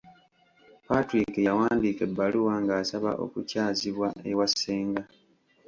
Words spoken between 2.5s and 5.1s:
ng'asaba okukyazibwa ewa ssenga.